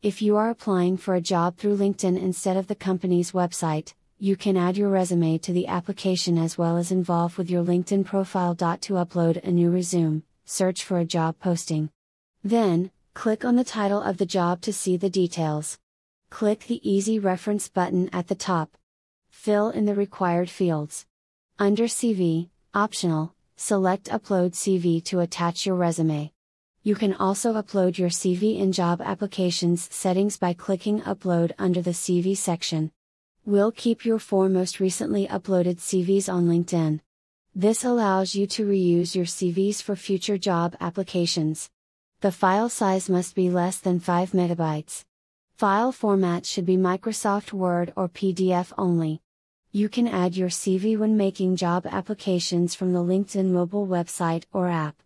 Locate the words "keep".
33.72-34.04